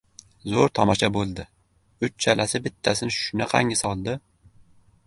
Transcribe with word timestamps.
—Zo‘r 0.53 0.71
tomosha 0.79 1.09
bo‘ldi! 1.17 1.45
Uchchalasi 2.09 2.63
bittasini 2.69 3.17
shunaqangi 3.21 3.81
soldi! 3.87 4.19